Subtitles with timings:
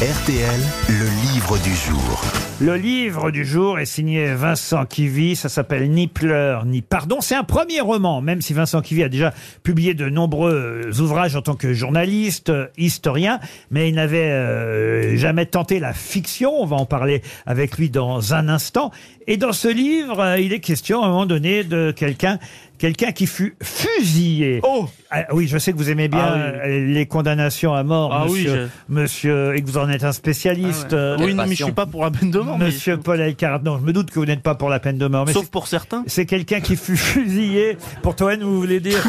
[0.00, 2.22] RTL, le livre du jour.
[2.60, 7.20] Le livre du jour est signé Vincent Kivy, ça s'appelle Ni pleurs ni pardon.
[7.20, 9.34] C'est un premier roman, même si Vincent Kivy a déjà
[9.64, 13.40] publié de nombreux ouvrages en tant que journaliste, euh, historien,
[13.72, 16.52] mais il n'avait euh, jamais tenté la fiction.
[16.60, 18.92] On va en parler avec lui dans un instant.
[19.26, 22.38] Et dans ce livre, euh, il est question à un moment donné de quelqu'un
[22.78, 24.60] quelqu'un qui fut fusillé.
[24.62, 26.70] Oh Ah, oui, je sais que vous aimez bien Ah oui.
[26.70, 30.12] euh, les condamnations à mort, Ah oui, monsieur, monsieur, et que vous en êtes un
[30.12, 30.92] spécialiste.
[30.92, 32.58] euh, Oui, non, mais je suis pas pour la peine de mort.
[32.58, 34.98] mais- Monsieur Paul Elkarat, non, je me doute que vous n'êtes pas pour la peine
[34.98, 36.04] de mort, mais Sauf c'est- pour certains.
[36.06, 37.76] c'est quelqu'un qui fut fusillé.
[38.02, 39.02] Pour Toen, vous voulez dire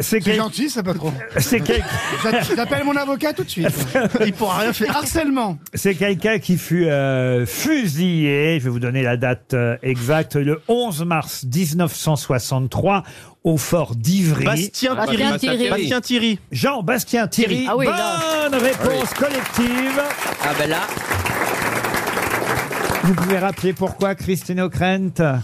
[0.00, 1.12] C'est C'est quel- gentil, ça, patron.
[1.38, 1.82] c'est quel-
[2.22, 3.68] J'a- J'appelle mon avocat tout de suite.
[4.26, 4.96] Il pourra rien faire.
[4.96, 5.58] Harcèlement.
[5.74, 8.58] c'est quelqu'un qui fut euh, fusillé.
[8.60, 10.36] Je vais vous donner la date euh, exacte.
[10.36, 11.44] Le 11 mars
[11.86, 13.02] 1963
[13.44, 14.44] au fort d'Ivry.
[14.44, 15.68] Bastien Bastien Thierry.
[15.70, 16.38] Bastien Thierry.
[16.52, 17.66] Jean-Bastien Thierry.
[17.68, 18.58] Ah oui, Bonne là.
[18.58, 20.00] réponse collective.
[20.44, 20.80] Ah ben là,
[23.04, 25.40] Vous pouvez rappeler pourquoi Christine O'Krent?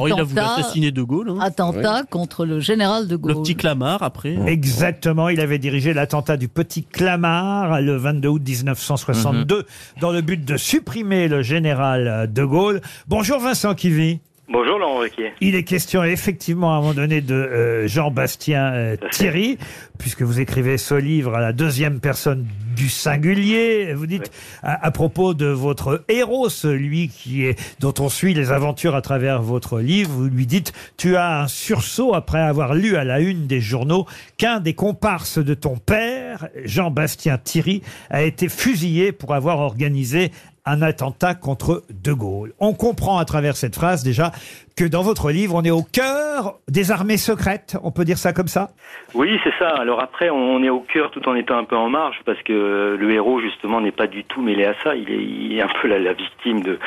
[0.00, 1.28] Oh, il a voulu assassiner De Gaulle.
[1.30, 1.38] hein.
[1.42, 3.32] attentat contre le général de Gaulle.
[3.32, 4.36] Le petit Clamart, après.
[4.46, 9.66] Exactement, il avait dirigé l'attentat du Petit Clamart le 22 août 1962
[10.00, 12.80] dans le but de supprimer le général de Gaulle.
[13.08, 14.20] Bonjour Vincent Kivy.
[14.48, 15.32] Bonjour Laurent Ruquier.
[15.40, 18.96] Il est question effectivement à un moment donné de euh, Jean-Bastien euh.
[19.12, 19.56] Thierry,
[20.00, 23.94] puisque vous écrivez ce livre à la deuxième personne du singulier.
[23.94, 24.32] Vous dites
[24.64, 29.00] à, à propos de votre héros, celui qui est dont on suit les aventures à
[29.00, 33.20] travers votre livre, vous lui dites tu as un sursaut après avoir lu à la
[33.20, 34.06] une des journaux
[34.38, 40.32] qu'un des comparses de ton père, Jean-Bastien Thierry, a été fusillé pour avoir organisé
[40.64, 42.52] un attentat contre De Gaulle.
[42.60, 44.30] On comprend à travers cette phrase déjà
[44.76, 48.32] que dans votre livre, on est au cœur des armées secrètes, on peut dire ça
[48.32, 48.70] comme ça?
[49.14, 49.68] Oui, c'est ça.
[49.68, 52.96] Alors après, on est au cœur tout en étant un peu en marge parce que
[52.98, 54.94] le héros justement n'est pas du tout mêlé à ça.
[54.94, 56.78] Il est, un peu la, victime de,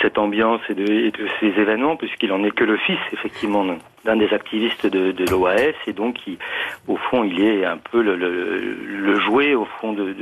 [0.00, 4.32] cette ambiance et de, ces événements puisqu'il en est que le fils effectivement d'un- des
[4.32, 6.16] activistes de, l'OAS et donc
[6.88, 10.14] au fond il est un peu le, jouet au fond de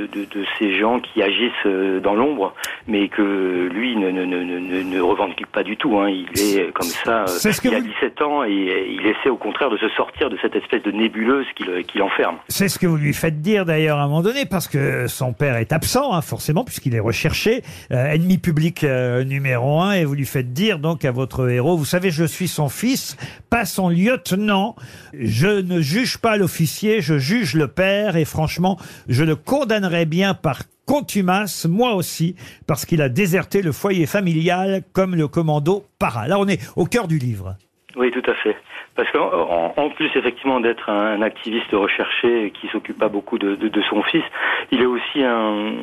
[0.57, 2.53] ces gens qui agissent euh, dans l'ombre
[2.87, 5.97] mais que lui ne, ne, ne, ne, ne revendique pas du tout.
[5.99, 6.09] Hein.
[6.09, 7.23] Il est comme ça.
[7.23, 8.51] euh, que il a vous- 17 ans et
[8.89, 12.37] il essaie au contraire de se sortir de cette espèce de nébuleuse qui qui l'enferme.
[12.47, 15.33] C'est ce que vous lui faites dire d'ailleurs à un moment donné, parce que son
[15.33, 20.05] père est absent, hein, forcément, puisqu'il est recherché, euh, ennemi public euh, numéro un, et
[20.05, 23.17] vous lui faites dire donc à votre héros, vous savez, je suis son fils,
[23.49, 24.75] pas son lieutenant,
[25.13, 30.33] je ne juge pas l'officier, je juge le père, et franchement, je le condamnerais bien
[30.33, 32.33] par contumace, moi aussi,
[32.65, 36.27] parce qu'il a déserté le foyer familial comme le commando para.
[36.27, 37.57] Là, on est au cœur du livre.
[37.95, 38.55] Oui, tout à fait.
[38.95, 43.81] Parce qu'en en, en plus effectivement d'être un activiste recherché qui s'occupe pas beaucoup de,
[43.89, 44.23] son fils,
[44.71, 45.73] il est aussi un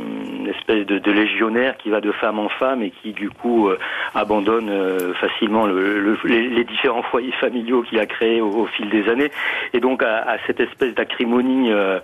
[0.47, 3.79] une espèce de, légionnaire qui va de femme en femme et qui du coup euh,
[4.15, 9.09] abandonne euh, facilement le, le- les, différents foyers familiaux qu'il a créés au, fil des
[9.09, 9.31] années.
[9.73, 11.99] Et donc à, cette espèce d'acrimonie euh,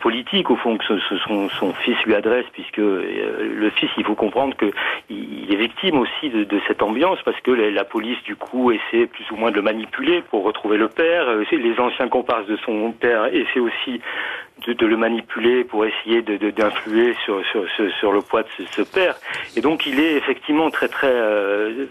[0.00, 4.70] politique au fond que son, fils lui adresse, puisque le fils, il faut comprendre que
[5.10, 9.30] il est victime aussi de, cette ambiance parce que la police du coup essaie plus
[9.32, 11.28] ou moins de le manipuler pour retrouver le père.
[11.28, 14.00] Euh, Les anciens comparses de son père essaient aussi
[14.66, 19.16] de, le manipuler pour essayer d'influer sur, le poids de ce, père.
[19.56, 21.86] Et donc il est effectivement très très euh,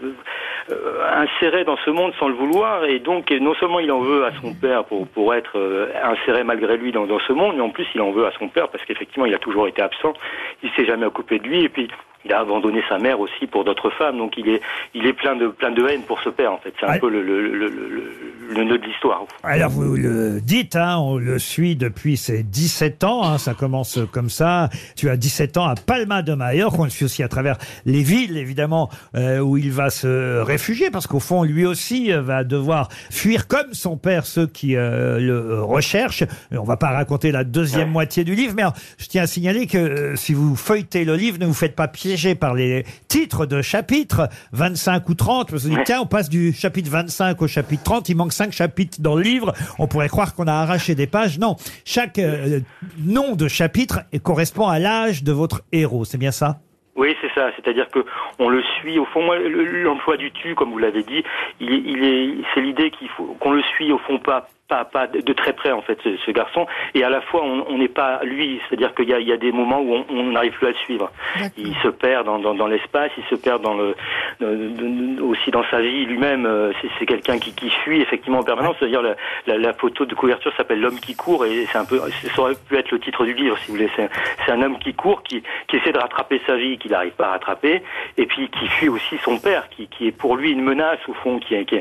[0.70, 2.84] euh, inséré dans ce monde sans le vouloir.
[2.84, 6.92] Et donc non seulement il en veut à son père pour, être inséré malgré lui
[6.92, 9.26] dans, dans ce monde, mais en plus il en veut à son père parce qu'effectivement
[9.26, 10.14] il a toujours été absent.
[10.62, 11.88] Il s'est jamais occupé de lui et puis
[12.24, 14.18] il a abandonné sa mère aussi pour d'autres femmes.
[14.18, 14.60] Donc il est
[14.94, 16.72] il est plein de plein de haine pour ce père en fait.
[16.80, 16.98] C'est un Ah.
[16.98, 18.12] peu le, le, le, le,
[18.54, 19.24] le nœud de l'histoire.
[19.42, 23.98] Alors vous le dites, hein, on le suit depuis ses 17 ans, hein, ça commence
[24.12, 24.68] comme ça.
[24.96, 28.02] Tu as 17 ans à Palma de Mallorca, on le suit aussi à travers les
[28.02, 32.44] villes évidemment euh, où il va se réfugier parce qu'au fond lui aussi euh, va
[32.44, 36.24] devoir fuir comme son père ceux qui euh, le recherchent.
[36.52, 37.92] On va pas raconter la deuxième Ouais.
[37.94, 41.16] moitié du livre, mais alors, je tiens à signaler que euh, si vous feuilletez le
[41.16, 41.88] livre, ne vous faites pas
[42.34, 45.50] par les titres de chapitres 25 ou 30.
[45.52, 45.84] Vous vous dites Ouais.
[45.84, 49.22] tiens, on passe du chapitre 25 au chapitre 30, il manque 5 chapitres dans le
[49.22, 49.52] livre.
[49.78, 51.38] On pourrait croire qu'on a arraché des pages.
[51.38, 52.60] Non, chaque euh,
[52.98, 56.04] nom de chapitre correspond à l'âge de votre héros.
[56.04, 56.60] C'est bien ça?
[56.96, 58.04] Oui, c'est ça, c'est-à-dire que
[58.38, 58.98] on le suit.
[58.98, 61.22] Au fond, moi, l'emploi du tu, comme vous l'avez dit,
[61.60, 64.46] il, est- il est, c'est l'idée qu'il faut qu'on le suit au fond pas.
[64.66, 66.66] Pas, pas de très près en fait ce, ce garçon.
[66.94, 68.58] Et à la fois on n'est pas lui.
[68.66, 70.76] C'est-à-dire qu'il y a, il y a des moments où on- n'arrive plus à le
[70.76, 71.12] suivre.
[71.58, 73.94] Il se perd dans, dans, dans l'espace il se perd dans le
[74.40, 76.46] dans- dans- aussi dans sa vie lui-même.
[76.46, 78.74] Euh, c'est, c'est quelqu'un qui, qui fuit effectivement en permanence.
[78.78, 79.14] C'est-à-dire la,
[79.46, 81.98] la, la photo de couverture s'appelle l'homme qui court et c'est un peu
[82.34, 83.90] ça aurait pu être le titre du livre si vous voulez.
[83.96, 84.08] C'est,
[84.46, 87.23] c'est un homme qui court qui, qui essaie de rattraper sa vie qu'il n'arrive pas
[87.24, 87.82] à rattraper
[88.16, 91.38] et puis qui fuit aussi son père qui, est pour lui une menace au fond
[91.38, 91.80] qui qui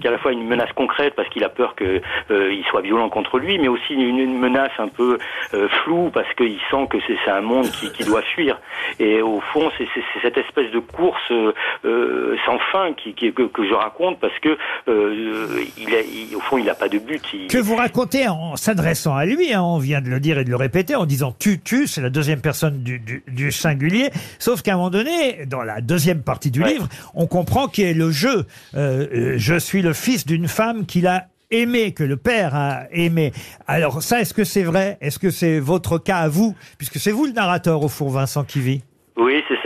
[0.00, 2.00] qui est à la fois une menace concrète parce qu'il a peur que
[2.30, 5.18] euh, il soit violent contre lui, mais aussi une, une menace un peu
[5.54, 8.58] euh, floue parce qu'il sent que c'est un monde qui, qui doit fuir.
[8.98, 11.52] Et au fond, c'est c'est- c'est cette espèce de course euh,
[11.84, 14.56] euh, sans fin qui, qui- que, que je raconte parce que
[14.88, 17.22] euh, il a, il- au fond, il n'a pas de but.
[17.32, 20.44] Il- Que vous racontez en s'adressant à lui, hein, on vient de le dire et
[20.44, 24.10] de le répéter, en disant tu, tu, c'est la deuxième personne du, du, du singulier.
[24.38, 26.72] Sauf qu'à un moment donné, dans la deuxième partie du Ouais.
[26.72, 28.46] livre, on comprend qu'il y a le jeu.
[28.74, 33.32] Euh, je suis le fils d'une femme qu'il a aimé, que le père a aimé.
[33.66, 34.98] Alors ça, est-ce que c'est vrai?
[35.00, 36.54] Est-ce que c'est votre cas à vous?
[36.78, 38.82] Puisque c'est vous le narrateur, au fond, Vincent Kivy.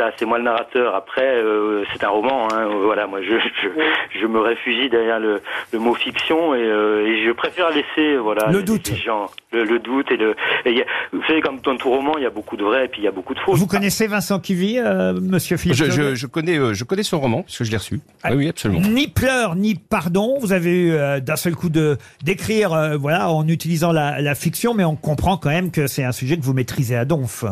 [0.01, 0.95] C'est ça, c'est moi le narrateur.
[0.95, 2.49] Après, euh, c'est un roman.
[2.53, 5.41] Hein, euh, voilà, moi, je, je, je me réfugie derrière le,
[5.73, 8.89] le mot fiction et, euh, et je préfère laisser, voilà, Le les- doute.
[8.91, 10.35] les gens, le, le doute et le.
[10.65, 12.89] et a- vous savez, comme dans tout roman, il y a beaucoup de vrai et
[12.89, 13.53] puis il y a beaucoup de faux.
[13.55, 17.03] Vous connaissez Vincent Kivy, euh, monsieur Philippe Je, Claudet je, je connais, euh, je connais
[17.03, 18.01] son roman, parce que je l'ai reçu.
[18.23, 18.81] Ah, Oui, oui, absolument.
[18.89, 20.39] Ni pleurs ni pardon.
[20.41, 24.35] Vous avez eu euh, d'un seul coup de d'écrire, euh, voilà, en utilisant la, la
[24.35, 27.45] fiction, mais on comprend quand même que c'est un sujet que vous maîtrisez à donf.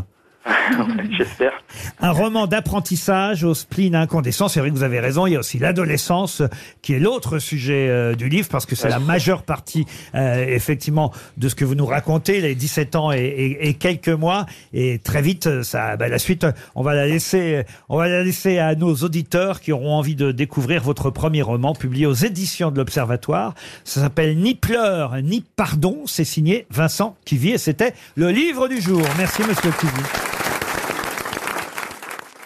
[1.16, 1.52] J'espère.
[2.00, 4.48] Un roman d'apprentissage au spleen incandescent.
[4.48, 5.26] C'est vrai que vous avez raison.
[5.26, 6.48] Il y a aussi l'adolescence, euh,
[6.82, 11.12] qui est l'autre sujet euh, du livre, parce que c'est la majeure partie, euh, effectivement,
[11.36, 14.46] de ce que vous nous racontez, les 17 ans et, et- et quelques mois.
[14.72, 18.22] Et très vite, euh, ça, bah, la suite, on va la laisser, on va la
[18.22, 22.70] laisser à nos auditeurs qui auront envie de découvrir votre premier roman, publié aux éditions
[22.70, 23.54] de l'Observatoire.
[23.84, 26.02] Ça s'appelle Ni pleurs ni pardon.
[26.06, 29.02] C'est signé Vincent Kivy et c'était le livre du jour.
[29.18, 30.38] Merci, Monsieur Kivy.